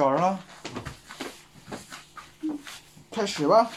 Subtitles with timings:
[0.00, 0.40] 找着了，
[3.10, 3.70] 开始吧。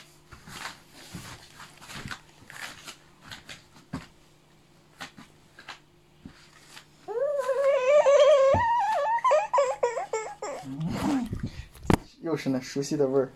[12.21, 13.33] 又是那熟悉的味儿。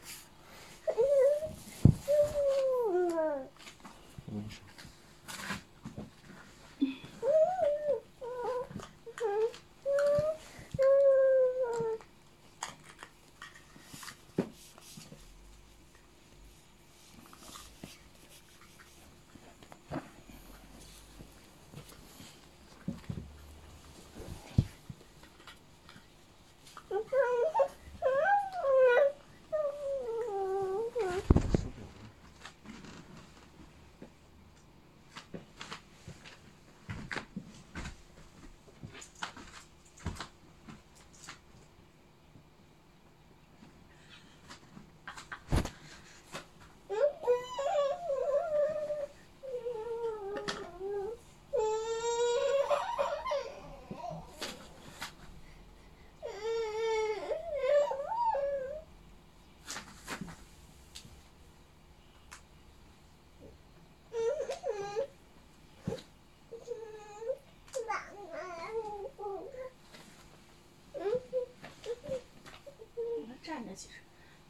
[73.43, 73.95] 站着其实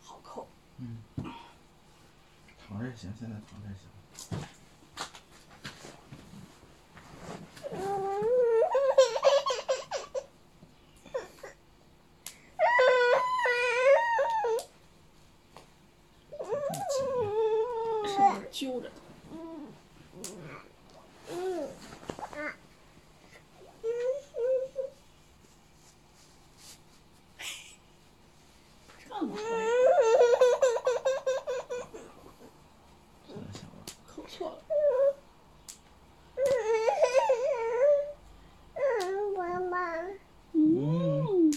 [0.02, 0.48] 好扣。
[2.68, 3.82] 躺着也行，现在躺着也行。
[18.06, 18.86] 是不是揪着？
[29.10, 29.38] 这么会
[33.26, 33.76] 现在想吧，
[34.08, 34.56] 扣错了。
[40.54, 41.52] 嗯，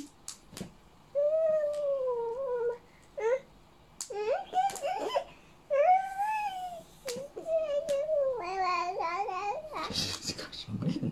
[10.22, 11.10] 这干什么呀你？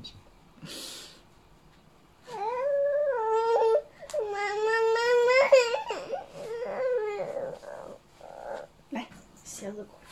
[8.91, 9.07] 来，
[9.45, 10.07] 鞋子过来。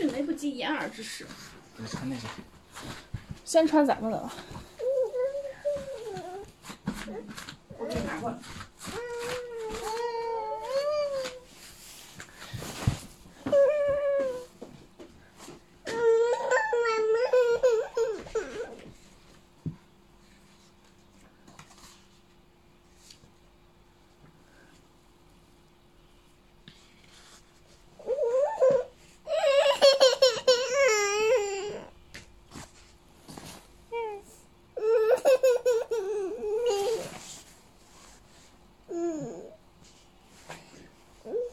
[0.00, 1.26] 迅雷不及掩耳之势，
[1.76, 2.22] 你穿那个。
[3.44, 4.32] 先穿咱们的吧。
[7.76, 8.38] 我给你拿过来。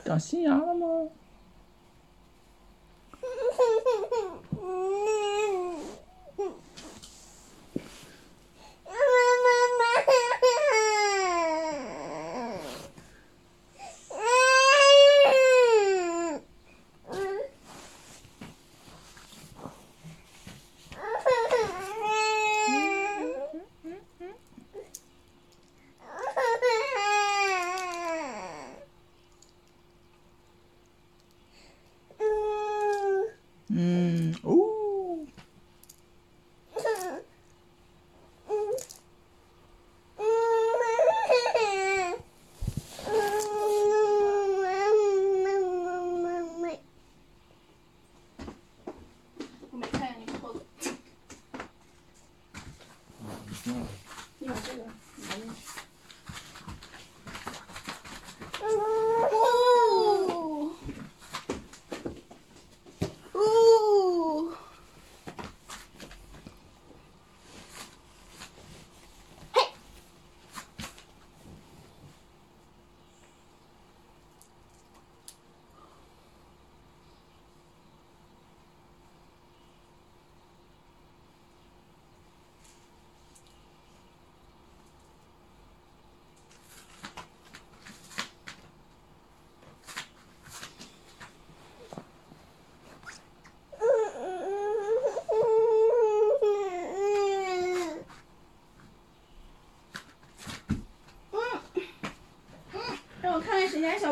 [0.07, 0.87] 长新牙了吗？
[0.87, 0.96] 嗯，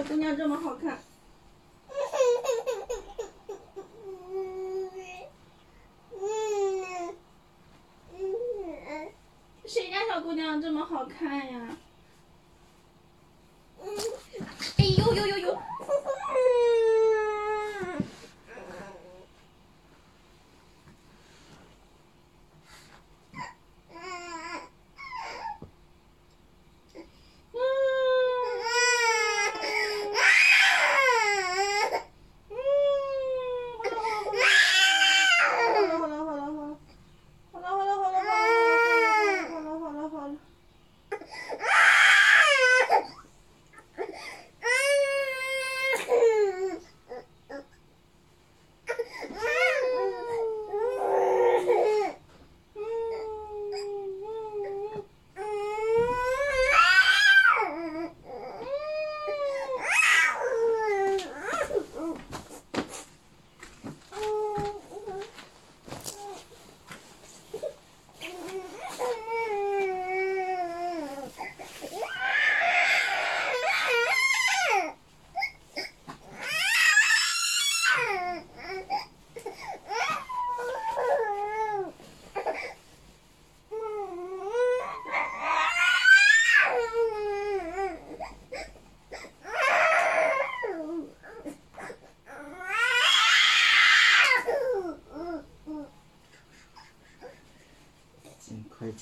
[0.08, 1.15] 姑娘这么好看。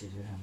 [0.04, 0.42] 解决他们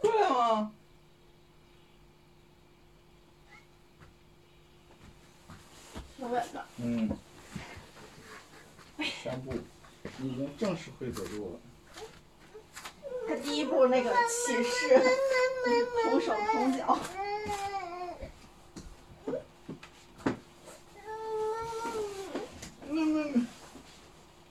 [0.00, 0.70] 过来嘛。
[6.78, 7.11] 嗯。
[9.23, 9.52] 三步，
[10.19, 11.61] 你已经正式会走路了。
[13.26, 15.00] 他第一步那个起势，
[16.04, 16.33] 同手
[16.78, 16.99] 脚。